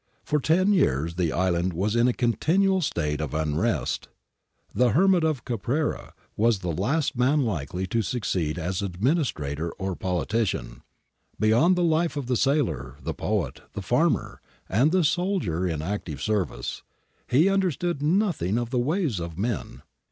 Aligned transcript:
For 0.23 0.39
ten 0.39 0.73
years 0.73 1.13
the 1.13 1.31
island 1.31 1.73
was 1.73 1.95
in 1.95 2.07
a 2.07 2.11
continual 2.11 2.81
state 2.81 3.21
of 3.21 3.35
unrest.^ 3.35 4.07
The 4.73 4.93
'hermit 4.93 5.23
of 5.23 5.45
Caprera' 5.45 6.13
was 6.35 6.57
the 6.65 6.71
last 6.71 7.15
man 7.15 7.41
likely 7.43 7.85
to 7.85 8.01
succeed 8.01 8.57
as 8.57 8.81
administrator 8.81 9.69
or 9.73 9.95
politician. 9.95 10.81
Beyond 11.39 11.75
the 11.75 11.83
life 11.83 12.17
of 12.17 12.25
the 12.25 12.35
sailor, 12.35 12.97
the 13.03 13.13
poet, 13.13 13.61
the 13.73 13.83
farmer, 13.83 14.41
and 14.67 14.91
the 14.91 15.03
soldier 15.03 15.67
in 15.67 15.83
active 15.83 16.19
service, 16.19 16.81
he 17.27 17.47
understood 17.47 18.01
nothing 18.01 18.57
of 18.57 18.71
the 18.71 18.79
ways 18.79 19.19
of 19.19 19.37
men. 19.37 19.83